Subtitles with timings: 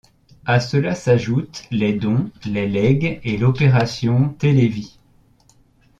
[0.47, 4.97] À cela s'ajoutent les dons, les legs et l'opération Télévie.